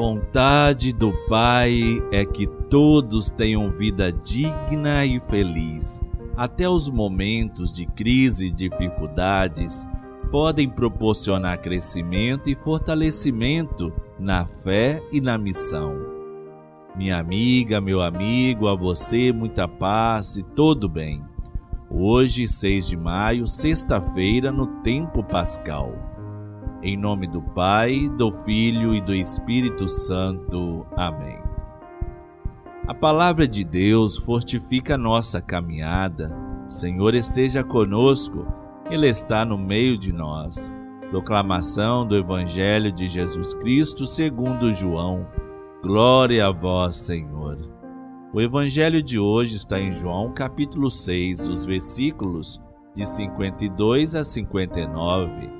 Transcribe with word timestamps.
vontade 0.00 0.94
do 0.94 1.12
Pai 1.28 2.00
é 2.10 2.24
que 2.24 2.46
todos 2.46 3.30
tenham 3.30 3.70
vida 3.70 4.10
digna 4.10 5.04
e 5.04 5.20
feliz. 5.20 6.00
Até 6.34 6.66
os 6.66 6.88
momentos 6.88 7.70
de 7.70 7.84
crise 7.84 8.46
e 8.46 8.50
dificuldades 8.50 9.86
podem 10.30 10.70
proporcionar 10.70 11.60
crescimento 11.60 12.48
e 12.48 12.54
fortalecimento 12.54 13.92
na 14.18 14.46
fé 14.46 15.02
e 15.12 15.20
na 15.20 15.36
missão. 15.36 15.94
Minha 16.96 17.18
amiga, 17.18 17.78
meu 17.78 18.00
amigo, 18.00 18.68
a 18.68 18.74
você 18.74 19.30
muita 19.30 19.68
paz 19.68 20.38
e 20.38 20.42
todo 20.42 20.88
bem. 20.88 21.22
Hoje, 21.90 22.48
6 22.48 22.88
de 22.88 22.96
maio, 22.96 23.46
sexta-feira, 23.46 24.50
no 24.50 24.66
tempo 24.80 25.22
pascal. 25.22 25.92
Em 26.82 26.96
nome 26.96 27.26
do 27.26 27.42
Pai, 27.42 28.08
do 28.16 28.32
Filho 28.32 28.94
e 28.94 29.02
do 29.02 29.14
Espírito 29.14 29.86
Santo. 29.86 30.86
Amém. 30.96 31.38
A 32.88 32.94
palavra 32.94 33.46
de 33.46 33.62
Deus 33.64 34.16
fortifica 34.16 34.96
nossa 34.96 35.42
caminhada. 35.42 36.34
O 36.66 36.70
Senhor 36.70 37.14
esteja 37.14 37.62
conosco, 37.62 38.46
Ele 38.90 39.06
está 39.06 39.44
no 39.44 39.58
meio 39.58 39.98
de 39.98 40.10
nós. 40.10 40.72
Proclamação 41.10 42.06
do 42.06 42.16
Evangelho 42.16 42.90
de 42.90 43.06
Jesus 43.08 43.52
Cristo 43.52 44.06
segundo 44.06 44.72
João. 44.72 45.26
Glória 45.82 46.46
a 46.46 46.50
vós, 46.50 46.96
Senhor. 46.96 47.58
O 48.32 48.40
Evangelho 48.40 49.02
de 49.02 49.18
hoje 49.18 49.56
está 49.56 49.78
em 49.78 49.92
João 49.92 50.32
capítulo 50.32 50.90
6, 50.90 51.46
os 51.46 51.66
versículos 51.66 52.58
de 52.94 53.04
52 53.04 54.14
a 54.14 54.24
59. 54.24 55.59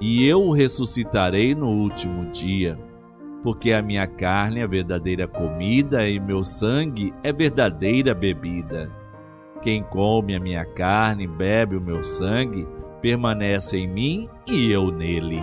e 0.00 0.26
eu 0.26 0.42
o 0.42 0.52
ressuscitarei 0.52 1.54
no 1.54 1.68
último 1.68 2.30
dia. 2.30 2.78
Porque 3.42 3.72
a 3.72 3.82
minha 3.82 4.06
carne 4.06 4.60
é 4.60 4.66
verdadeira 4.66 5.28
comida 5.28 6.08
e 6.08 6.18
meu 6.18 6.42
sangue 6.42 7.12
é 7.22 7.32
verdadeira 7.32 8.14
bebida. 8.14 8.90
Quem 9.62 9.82
come 9.82 10.34
a 10.34 10.40
minha 10.40 10.64
carne 10.64 11.24
e 11.24 11.28
bebe 11.28 11.76
o 11.76 11.80
meu 11.80 12.02
sangue 12.02 12.66
permanece 13.02 13.78
em 13.78 13.88
mim 13.88 14.28
e 14.48 14.70
eu 14.70 14.90
nele. 14.90 15.42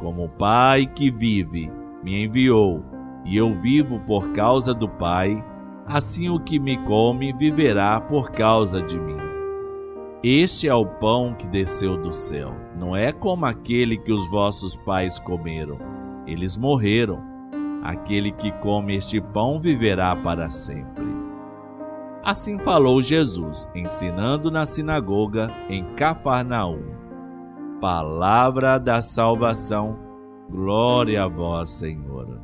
Como 0.00 0.24
o 0.24 0.28
Pai 0.28 0.86
que 0.86 1.10
vive 1.10 1.70
me 2.02 2.24
enviou 2.24 2.84
e 3.24 3.36
eu 3.36 3.60
vivo 3.60 3.98
por 4.00 4.30
causa 4.32 4.74
do 4.74 4.88
Pai, 4.88 5.42
assim 5.86 6.28
o 6.28 6.38
que 6.38 6.58
me 6.58 6.76
come 6.84 7.32
viverá 7.32 8.00
por 8.00 8.30
causa 8.30 8.82
de 8.82 8.98
mim. 8.98 9.23
Este 10.26 10.66
é 10.66 10.74
o 10.74 10.86
pão 10.86 11.34
que 11.34 11.46
desceu 11.46 12.00
do 12.00 12.10
céu. 12.10 12.56
Não 12.78 12.96
é 12.96 13.12
como 13.12 13.44
aquele 13.44 13.98
que 13.98 14.10
os 14.10 14.26
vossos 14.30 14.74
pais 14.74 15.18
comeram. 15.18 15.76
Eles 16.26 16.56
morreram. 16.56 17.22
Aquele 17.82 18.32
que 18.32 18.50
come 18.50 18.96
este 18.96 19.20
pão 19.20 19.60
viverá 19.60 20.16
para 20.16 20.48
sempre. 20.48 21.04
Assim 22.24 22.58
falou 22.58 23.02
Jesus, 23.02 23.68
ensinando 23.74 24.50
na 24.50 24.64
sinagoga 24.64 25.54
em 25.68 25.84
Cafarnaum. 25.94 26.80
Palavra 27.78 28.78
da 28.78 29.02
salvação. 29.02 29.98
Glória 30.50 31.22
a 31.22 31.28
vós, 31.28 31.68
Senhor. 31.68 32.40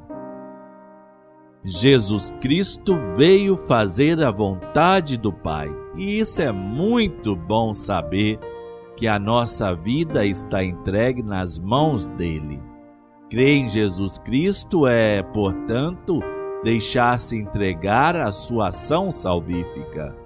Jesus 1.63 2.35
Cristo 2.41 2.97
veio 3.15 3.55
fazer 3.55 4.23
a 4.25 4.31
vontade 4.31 5.19
do 5.19 5.31
Pai 5.31 5.69
e 5.95 6.19
isso 6.19 6.41
é 6.41 6.51
muito 6.51 7.37
bom 7.37 7.75
saber 7.75 8.39
que 8.97 9.07
a 9.07 9.19
nossa 9.19 9.75
vida 9.75 10.25
está 10.25 10.65
entregue 10.65 11.23
nas 11.23 11.59
mãos 11.59 12.07
dele. 12.07 12.63
Crer 13.29 13.57
em 13.59 13.69
Jesus 13.69 14.17
Cristo 14.17 14.87
é, 14.87 15.23
portanto, 15.23 16.21
deixar-se 16.65 17.37
entregar 17.37 18.17
à 18.17 18.33
sua 18.33 18.69
ação 18.69 19.11
salvífica. 19.11 20.17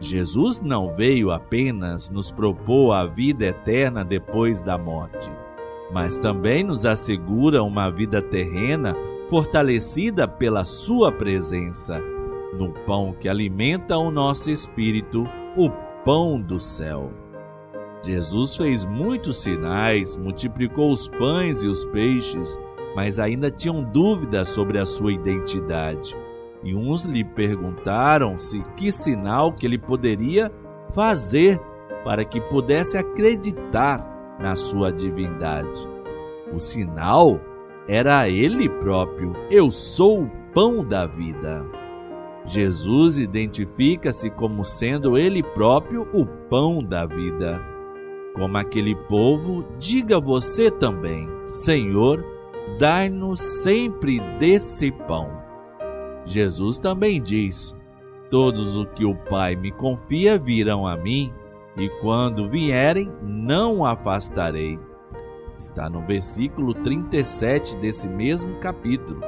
Jesus 0.00 0.60
não 0.60 0.92
veio 0.92 1.30
apenas 1.30 2.10
nos 2.10 2.32
propor 2.32 2.94
a 2.94 3.06
vida 3.06 3.46
eterna 3.46 4.04
depois 4.04 4.60
da 4.60 4.76
morte, 4.76 5.30
mas 5.92 6.18
também 6.18 6.64
nos 6.64 6.84
assegura 6.84 7.62
uma 7.62 7.88
vida 7.88 8.20
terrena 8.20 8.96
fortalecida 9.32 10.28
pela 10.28 10.62
sua 10.62 11.10
presença 11.10 11.98
no 12.52 12.70
pão 12.84 13.16
que 13.18 13.30
alimenta 13.30 13.96
o 13.96 14.10
nosso 14.10 14.50
espírito, 14.50 15.24
o 15.56 15.70
pão 16.04 16.38
do 16.38 16.60
céu. 16.60 17.10
Jesus 18.04 18.58
fez 18.58 18.84
muitos 18.84 19.42
sinais, 19.42 20.18
multiplicou 20.18 20.92
os 20.92 21.08
pães 21.08 21.62
e 21.62 21.66
os 21.66 21.82
peixes, 21.86 22.60
mas 22.94 23.18
ainda 23.18 23.50
tinham 23.50 23.82
dúvidas 23.82 24.50
sobre 24.50 24.78
a 24.78 24.84
sua 24.84 25.14
identidade. 25.14 26.14
E 26.62 26.74
uns 26.74 27.06
lhe 27.06 27.24
perguntaram 27.24 28.36
se 28.36 28.60
que 28.76 28.92
sinal 28.92 29.50
que 29.50 29.64
ele 29.64 29.78
poderia 29.78 30.52
fazer 30.92 31.58
para 32.04 32.22
que 32.22 32.38
pudesse 32.38 32.98
acreditar 32.98 34.36
na 34.38 34.56
sua 34.56 34.92
divindade. 34.92 35.88
O 36.52 36.58
sinal 36.58 37.40
era 37.88 38.28
ele 38.28 38.68
próprio: 38.68 39.34
Eu 39.50 39.70
sou 39.70 40.24
o 40.24 40.30
pão 40.54 40.84
da 40.84 41.06
vida. 41.06 41.64
Jesus 42.44 43.18
identifica-se 43.18 44.28
como 44.30 44.64
sendo 44.64 45.16
ele 45.16 45.42
próprio 45.42 46.08
o 46.12 46.26
pão 46.26 46.82
da 46.82 47.06
vida. 47.06 47.60
Como 48.34 48.56
aquele 48.56 48.94
povo, 48.94 49.64
diga 49.78 50.18
você 50.20 50.70
também: 50.70 51.28
Senhor, 51.44 52.24
dai-nos 52.78 53.38
sempre 53.38 54.18
desse 54.38 54.90
pão. 54.90 55.30
Jesus 56.24 56.78
também 56.78 57.20
diz: 57.20 57.76
Todos 58.30 58.78
o 58.78 58.86
que 58.86 59.04
o 59.04 59.14
Pai 59.14 59.54
me 59.54 59.70
confia 59.70 60.38
virão 60.38 60.86
a 60.86 60.96
mim, 60.96 61.32
e 61.76 61.88
quando 62.00 62.48
vierem, 62.48 63.12
não 63.22 63.84
afastarei. 63.84 64.78
Está 65.62 65.88
no 65.88 66.04
versículo 66.04 66.74
37 66.74 67.76
desse 67.76 68.08
mesmo 68.08 68.58
capítulo. 68.58 69.20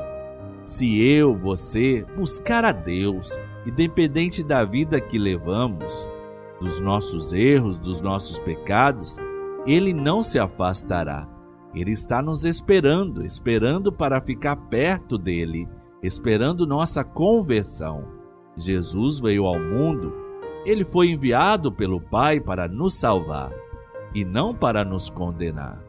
Se 0.65 1.00
eu, 1.00 1.33
você, 1.33 2.05
buscar 2.17 2.65
a 2.65 2.72
Deus, 2.72 3.39
independente 3.65 4.43
da 4.43 4.65
vida 4.65 5.00
que 5.00 5.17
levamos, 5.17 6.09
dos 6.61 6.81
nossos 6.81 7.33
erros, 7.33 7.78
dos 7.78 8.00
nossos 8.00 8.41
pecados, 8.41 9.19
Ele 9.65 9.93
não 9.93 10.25
se 10.25 10.41
afastará. 10.41 11.28
Ele 11.72 11.93
está 11.93 12.21
nos 12.21 12.45
esperando, 12.45 13.25
esperando 13.25 13.93
para 13.93 14.21
ficar 14.21 14.56
perto 14.56 15.16
dele, 15.16 15.69
esperando 16.03 16.66
nossa 16.66 17.05
conversão. 17.05 18.09
Jesus 18.56 19.21
veio 19.21 19.47
ao 19.47 19.61
mundo, 19.61 20.12
ele 20.66 20.84
foi 20.84 21.11
enviado 21.11 21.71
pelo 21.71 22.01
Pai 22.01 22.41
para 22.41 22.66
nos 22.66 22.95
salvar 22.95 23.53
e 24.12 24.25
não 24.25 24.53
para 24.53 24.84
nos 24.84 25.09
condenar. 25.09 25.84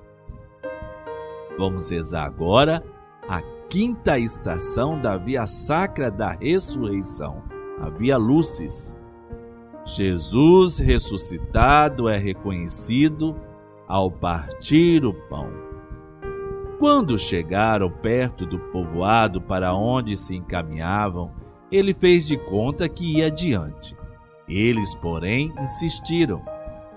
Vamos 1.58 1.90
rezar 1.90 2.26
agora 2.26 2.84
a 3.28 3.42
quinta 3.70 4.20
estação 4.20 5.00
da 5.02 5.18
Via 5.18 5.48
Sacra 5.48 6.12
da 6.12 6.32
Ressurreição, 6.32 7.44
a 7.82 7.90
Via 7.90 8.18
Lucis. 8.18 8.96
Jesus 9.86 10.80
ressuscitado 10.80 12.10
é 12.10 12.18
reconhecido 12.18 13.36
ao 13.88 14.12
partir 14.12 15.06
o 15.06 15.14
pão. 15.14 15.50
Quando 16.80 17.18
chegaram 17.18 17.90
perto 17.90 18.46
do 18.46 18.60
povoado 18.60 19.42
para 19.42 19.74
onde 19.74 20.18
se 20.18 20.36
encaminhavam, 20.36 21.32
ele 21.72 21.94
fez 21.94 22.28
de 22.28 22.38
conta 22.38 22.90
que 22.90 23.18
ia 23.18 23.28
adiante. 23.28 23.96
Eles, 24.48 24.94
porém, 24.96 25.54
insistiram: 25.60 26.44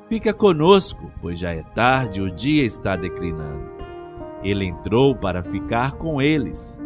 Fica 0.09 0.35
conosco, 0.35 1.11
pois 1.21 1.39
já 1.39 1.53
é 1.53 1.63
tarde, 1.63 2.21
o 2.21 2.31
dia 2.31 2.65
está 2.65 2.97
declinando. 2.97 3.78
Ele 4.43 4.65
entrou 4.67 5.15
para 5.15 5.43
ficar 5.43 5.93
com 5.93 6.21
eles. 6.21 6.81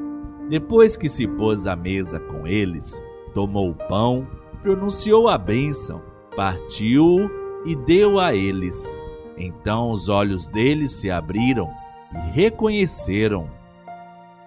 Depois 0.48 0.96
que 0.96 1.08
se 1.08 1.26
pôs 1.26 1.66
à 1.66 1.76
mesa 1.76 2.18
com 2.18 2.46
eles, 2.46 3.00
tomou 3.32 3.70
o 3.70 3.74
pão, 3.74 4.26
pronunciou 4.62 5.28
a 5.28 5.38
bênção, 5.38 6.02
partiu-o 6.36 7.30
e 7.64 7.74
deu 7.74 8.18
a 8.18 8.34
eles. 8.34 8.98
Então 9.36 9.90
os 9.90 10.08
olhos 10.08 10.46
deles 10.48 10.92
se 10.92 11.10
abriram 11.10 11.70
e 12.12 12.30
reconheceram. 12.30 13.48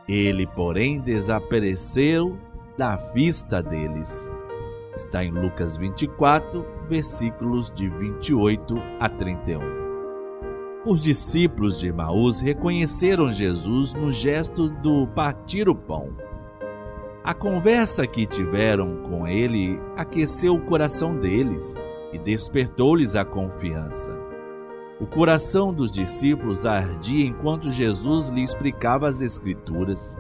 Ele, 0.07 0.45
porém, 0.45 0.99
desapareceu 0.99 2.37
da 2.77 2.95
vista 2.95 3.61
deles. 3.63 4.31
Está 4.95 5.23
em 5.23 5.31
Lucas 5.31 5.75
24, 5.75 6.65
versículos 6.87 7.71
de 7.71 7.89
28 7.89 8.75
a 8.99 9.09
31. 9.09 9.84
Os 10.85 11.01
discípulos 11.01 11.79
de 11.79 11.87
Emaús 11.87 12.41
reconheceram 12.41 13.31
Jesus 13.31 13.91
no 13.93 14.11
gesto 14.11 14.69
do 14.69 15.07
partir 15.07 15.67
o 15.67 15.73
pão. 15.73 16.15
A 17.23 17.33
conversa 17.33 18.05
que 18.05 18.27
tiveram 18.27 18.97
com 19.01 19.27
ele 19.27 19.79
aqueceu 19.97 20.53
o 20.53 20.61
coração 20.61 21.17
deles 21.17 21.73
e 22.13 22.19
despertou-lhes 22.19 23.15
a 23.15 23.25
confiança. 23.25 24.15
O 25.01 25.07
coração 25.07 25.73
dos 25.73 25.91
discípulos 25.91 26.67
ardia 26.67 27.25
enquanto 27.25 27.71
Jesus 27.71 28.29
lhe 28.29 28.43
explicava 28.43 29.07
as 29.07 29.23
Escrituras. 29.23 30.15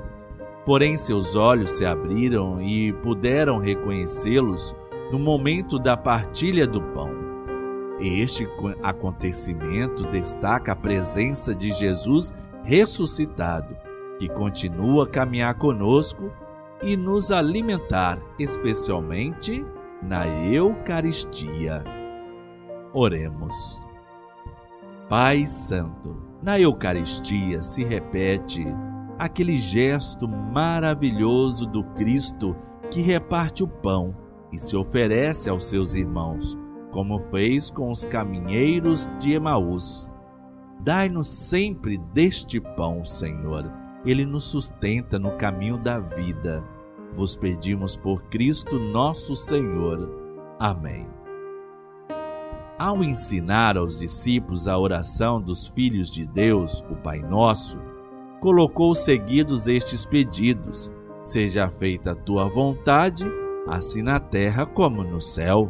Porém, 0.65 0.97
seus 0.97 1.35
olhos 1.35 1.69
se 1.69 1.85
abriram 1.85 2.59
e 2.59 2.91
puderam 2.91 3.59
reconhecê-los 3.59 4.75
no 5.11 5.19
momento 5.19 5.77
da 5.77 5.95
partilha 5.95 6.65
do 6.65 6.81
pão. 6.81 7.24
Este 7.99 8.47
acontecimento 8.83 10.03
destaca 10.11 10.73
a 10.73 10.75
presença 10.75 11.55
de 11.55 11.71
Jesus 11.71 12.33
ressuscitado, 12.63 13.75
que 14.19 14.27
continua 14.27 15.05
a 15.05 15.09
caminhar 15.09 15.55
conosco 15.55 16.31
e 16.83 16.97
nos 16.97 17.31
alimentar, 17.31 18.21
especialmente 18.37 19.65
na 20.03 20.27
Eucaristia. 20.27 21.83
Oremos. 22.93 23.81
Pai 25.07 25.45
Santo, 25.45 26.17
na 26.41 26.59
Eucaristia 26.59 27.63
se 27.63 27.83
repete 27.83 28.65
aquele 29.17 29.57
gesto 29.57 30.27
maravilhoso 30.27 31.65
do 31.65 31.83
Cristo 31.93 32.55
que 32.91 33.01
reparte 33.01 33.63
o 33.63 33.67
pão 33.67 34.15
e 34.51 34.59
se 34.59 34.75
oferece 34.75 35.49
aos 35.49 35.65
seus 35.65 35.93
irmãos, 35.93 36.57
como 36.95 37.19
fez 37.29 37.69
com 37.69 37.91
os 37.91 38.05
caminheiros 38.05 39.09
de 39.19 39.33
Emaús. 39.33 40.09
Dai-nos 40.79 41.27
sempre 41.27 41.97
deste 42.13 42.61
pão, 42.61 43.03
Senhor. 43.03 43.69
Ele 44.05 44.25
nos 44.25 44.45
sustenta 44.45 45.19
no 45.19 45.35
caminho 45.35 45.77
da 45.77 45.99
vida. 45.99 46.63
Vos 47.13 47.35
pedimos 47.35 47.97
por 47.97 48.21
Cristo 48.29 48.79
nosso 48.79 49.35
Senhor. 49.35 50.09
Amém. 50.57 51.05
Ao 52.79 53.03
ensinar 53.03 53.75
aos 53.75 53.99
discípulos 53.99 54.69
a 54.69 54.77
oração 54.77 55.41
dos 55.41 55.67
filhos 55.67 56.09
de 56.09 56.25
Deus, 56.25 56.81
o 56.89 56.95
Pai 56.95 57.19
Nosso, 57.19 57.77
colocou 58.39 58.95
seguidos 58.95 59.67
estes 59.67 60.05
pedidos: 60.05 60.89
Seja 61.25 61.69
feita 61.69 62.11
a 62.11 62.15
tua 62.15 62.47
vontade, 62.47 63.25
assim 63.67 64.01
na 64.01 64.17
terra 64.17 64.65
como 64.65 65.03
no 65.03 65.19
céu. 65.19 65.69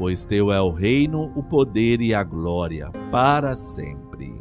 pois 0.00 0.24
teu 0.24 0.50
é 0.50 0.58
o 0.58 0.70
reino, 0.70 1.30
o 1.36 1.42
poder 1.42 2.00
e 2.00 2.14
a 2.14 2.24
glória 2.24 2.90
para 3.12 3.54
sempre. 3.54 4.34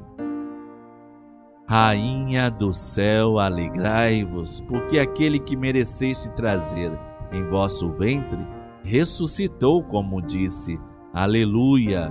Rainha 1.67 2.49
do 2.49 2.71
céu, 2.71 3.37
alegrai-vos, 3.37 4.61
porque 4.61 4.97
aquele 4.97 5.37
que 5.37 5.57
mereceste 5.57 6.31
trazer 6.31 6.97
em 7.33 7.43
vosso 7.49 7.91
ventre 7.91 8.39
ressuscitou, 8.83 9.83
como 9.83 10.21
disse. 10.21 10.79
Aleluia! 11.13 12.09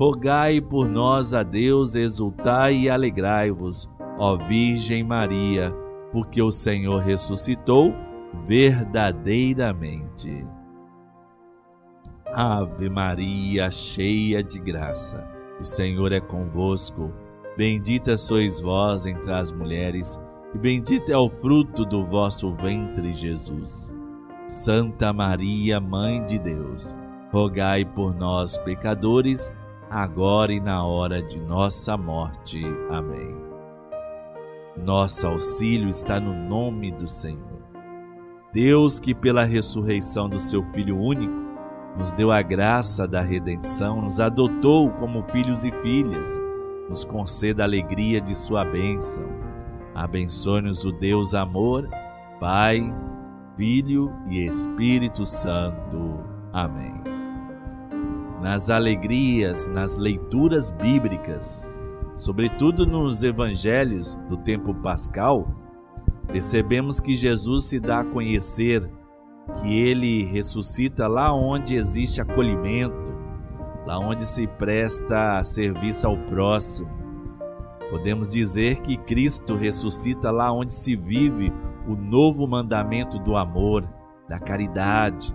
Rogai 0.00 0.58
por 0.58 0.88
nós 0.88 1.34
a 1.34 1.42
Deus, 1.42 1.94
exultai 1.94 2.74
e 2.74 2.88
alegrai-vos, 2.88 3.86
ó 4.18 4.38
Virgem 4.38 5.04
Maria, 5.04 5.70
porque 6.10 6.40
o 6.40 6.50
Senhor 6.50 7.02
ressuscitou 7.02 7.94
verdadeiramente. 8.46 10.46
Ave 12.34 12.90
Maria, 12.90 13.70
cheia 13.70 14.42
de 14.42 14.58
graça, 14.58 15.26
o 15.58 15.64
Senhor 15.64 16.12
é 16.12 16.20
convosco. 16.20 17.12
Bendita 17.56 18.16
sois 18.16 18.60
vós 18.60 19.06
entre 19.06 19.32
as 19.32 19.52
mulheres, 19.52 20.20
e 20.54 20.58
bendito 20.58 21.10
é 21.10 21.16
o 21.16 21.28
fruto 21.28 21.84
do 21.84 22.04
vosso 22.04 22.54
ventre, 22.54 23.12
Jesus. 23.12 23.92
Santa 24.46 25.12
Maria, 25.12 25.80
Mãe 25.80 26.24
de 26.24 26.38
Deus, 26.38 26.94
rogai 27.32 27.84
por 27.84 28.14
nós, 28.14 28.56
pecadores, 28.58 29.52
agora 29.90 30.52
e 30.52 30.60
na 30.60 30.84
hora 30.84 31.22
de 31.22 31.40
nossa 31.40 31.96
morte. 31.96 32.62
Amém. 32.90 33.36
Nosso 34.76 35.26
auxílio 35.26 35.88
está 35.88 36.20
no 36.20 36.34
nome 36.34 36.92
do 36.92 37.08
Senhor. 37.08 37.58
Deus 38.52 38.98
que 38.98 39.14
pela 39.14 39.44
ressurreição 39.44 40.28
do 40.28 40.38
seu 40.38 40.62
Filho 40.72 40.96
único 40.98 41.37
nos 41.98 42.12
deu 42.12 42.30
a 42.30 42.40
graça 42.40 43.08
da 43.08 43.20
redenção, 43.20 44.00
nos 44.00 44.20
adotou 44.20 44.88
como 44.92 45.24
filhos 45.24 45.64
e 45.64 45.72
filhas, 45.82 46.40
nos 46.88 47.04
conceda 47.04 47.64
a 47.64 47.66
alegria 47.66 48.20
de 48.20 48.34
sua 48.38 48.64
bênção. 48.64 49.24
Abençoe-nos 49.94 50.84
o 50.84 50.92
Deus 50.92 51.34
amor, 51.34 51.88
Pai, 52.38 52.80
Filho 53.56 54.12
e 54.30 54.46
Espírito 54.46 55.26
Santo. 55.26 56.20
Amém. 56.52 56.94
Nas 58.40 58.70
alegrias, 58.70 59.66
nas 59.66 59.96
leituras 59.96 60.70
bíblicas, 60.70 61.82
sobretudo 62.16 62.86
nos 62.86 63.24
evangelhos 63.24 64.14
do 64.28 64.36
tempo 64.36 64.72
pascal, 64.76 65.52
Percebemos 66.28 67.00
que 67.00 67.14
Jesus 67.16 67.64
se 67.64 67.80
dá 67.80 68.00
a 68.00 68.04
conhecer, 68.04 68.88
que 69.54 69.82
ele 69.82 70.24
ressuscita 70.24 71.06
lá 71.06 71.32
onde 71.32 71.76
existe 71.76 72.20
acolhimento, 72.20 73.16
lá 73.86 73.98
onde 73.98 74.22
se 74.22 74.46
presta 74.46 75.42
serviço 75.42 76.06
ao 76.06 76.16
próximo. 76.16 76.90
Podemos 77.90 78.28
dizer 78.28 78.80
que 78.80 78.96
Cristo 78.98 79.56
ressuscita 79.56 80.30
lá 80.30 80.52
onde 80.52 80.72
se 80.72 80.94
vive 80.94 81.52
o 81.86 81.96
novo 81.96 82.46
mandamento 82.46 83.18
do 83.18 83.36
amor, 83.36 83.88
da 84.28 84.38
caridade. 84.38 85.34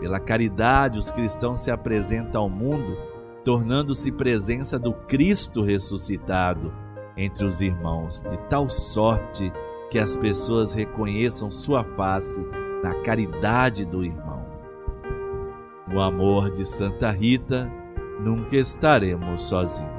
Pela 0.00 0.18
caridade, 0.18 0.98
os 0.98 1.10
cristãos 1.10 1.58
se 1.58 1.70
apresentam 1.70 2.42
ao 2.42 2.48
mundo, 2.48 2.96
tornando-se 3.44 4.10
presença 4.10 4.78
do 4.78 4.94
Cristo 4.94 5.62
ressuscitado 5.62 6.72
entre 7.16 7.44
os 7.44 7.60
irmãos, 7.60 8.22
de 8.22 8.38
tal 8.48 8.68
sorte 8.68 9.52
que 9.90 9.98
as 9.98 10.16
pessoas 10.16 10.72
reconheçam 10.72 11.50
sua 11.50 11.84
face 11.84 12.42
na 12.82 12.94
caridade 13.02 13.84
do 13.84 14.04
irmão. 14.04 14.46
No 15.86 16.00
amor 16.00 16.50
de 16.50 16.64
Santa 16.64 17.10
Rita, 17.10 17.70
nunca 18.20 18.56
estaremos 18.56 19.42
sozinhos. 19.42 19.97